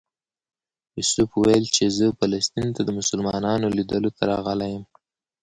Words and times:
یوسف 0.99 1.29
ویل 1.41 1.65
چې 1.75 1.83
زه 1.97 2.05
فلسطین 2.19 2.67
ته 2.75 2.81
د 2.85 2.89
مسلمانانو 2.99 3.67
لیدلو 3.77 4.09
ته 4.17 4.21
راغلی 4.31 4.69
یم. 4.73 4.83